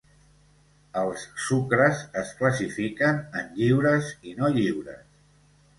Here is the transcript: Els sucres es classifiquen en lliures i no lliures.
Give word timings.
Els 1.01 1.25
sucres 1.47 2.01
es 2.23 2.33
classifiquen 2.41 3.23
en 3.43 3.55
lliures 3.61 4.13
i 4.33 4.37
no 4.41 4.55
lliures. 4.59 5.07